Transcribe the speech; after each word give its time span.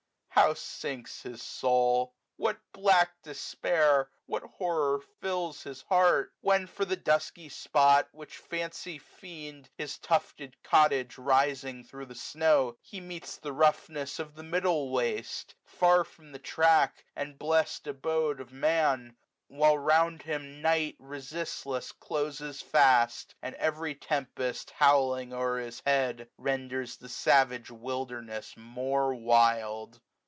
How 0.33 0.53
sinks 0.55 1.21
his 1.21 1.39
soul! 1.43 2.15
What 2.37 2.57
black 2.71 3.21
despair, 3.21 4.09
what 4.25 4.41
horror 4.41 5.01
fills 5.19 5.61
his 5.63 5.83
heart! 5.83 6.33
When 6.41 6.65
for 6.67 6.83
the 6.83 6.95
dusky 6.95 7.47
spot, 7.49 8.07
which 8.11 8.37
fancy 8.37 8.97
feignM 8.97 9.67
290 9.67 9.69
His 9.77 9.97
tufted 9.99 10.63
cottage 10.63 11.17
rising 11.17 11.83
thro* 11.83 12.05
the 12.05 12.15
snow. 12.15 12.77
He 12.81 12.99
meets 13.01 13.37
the 13.37 13.51
roughness 13.53 14.17
of 14.19 14.33
the 14.33 14.41
middle 14.43 14.89
waste. 14.91 15.53
Far 15.65 16.03
from 16.03 16.31
the 16.31 16.39
track, 16.39 17.03
and 17.15 17.37
blest 17.37 17.85
abode 17.85 18.39
of 18.39 18.51
Man; 18.51 19.17
While 19.47 19.77
round 19.77 20.23
him 20.23 20.59
night 20.61 20.95
resistless 20.97 21.91
closes 21.91 22.61
fast. 22.63 23.35
And 23.43 23.53
every 23.55 23.93
tempest, 23.95 24.71
howling 24.71 25.33
o'er 25.33 25.59
his 25.59 25.83
head, 25.85 26.29
295 26.37 26.43
Renders 26.45 26.97
the 26.97 27.09
savage 27.09 27.69
wilderness 27.69 28.55
more 28.57 29.13
wild. 29.13 29.99